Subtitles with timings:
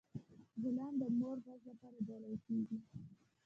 [0.61, 2.77] ګلان د مور ورځ لپاره ډالۍ کیږي.